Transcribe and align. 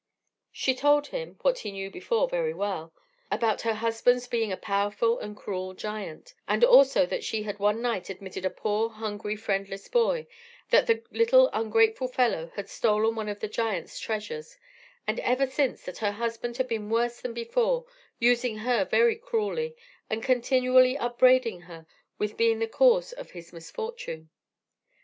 She 0.51 0.73
told 0.73 1.05
him 1.05 1.37
(what 1.43 1.59
he 1.59 1.71
knew 1.71 1.91
before 1.91 2.27
very 2.27 2.55
well) 2.55 2.91
about 3.29 3.61
her 3.61 3.75
husband's 3.75 4.25
being 4.27 4.51
a 4.51 4.57
powerful 4.57 5.19
and 5.19 5.37
cruel 5.37 5.75
giant, 5.75 6.33
and 6.47 6.63
also 6.63 7.05
that 7.05 7.23
she 7.23 7.43
had 7.43 7.59
one 7.59 7.83
night 7.83 8.09
admitted 8.09 8.43
a 8.43 8.49
poor, 8.49 8.89
hungry, 8.89 9.35
friendless 9.35 9.87
boy; 9.87 10.25
that 10.71 10.87
the 10.87 11.03
little 11.11 11.51
ungrateful 11.53 12.07
fellow 12.07 12.51
had 12.55 12.67
stolen 12.67 13.13
one 13.13 13.29
of 13.29 13.41
the 13.41 13.47
giant's 13.47 13.99
treasures; 13.99 14.57
and 15.05 15.19
ever 15.19 15.45
since 15.45 15.83
that 15.83 15.99
her 15.99 16.13
husband 16.13 16.57
had 16.57 16.67
been 16.67 16.89
worse 16.89 17.21
than 17.21 17.35
before, 17.35 17.85
using 18.17 18.57
her 18.57 18.85
very 18.85 19.15
cruelly, 19.15 19.75
and 20.09 20.23
continually 20.23 20.97
upbraiding 20.97 21.61
her 21.61 21.85
with 22.17 22.37
being 22.37 22.57
the 22.57 22.65
cause 22.67 23.13
of 23.13 23.29
his 23.29 23.53
misfortune. 23.53 24.31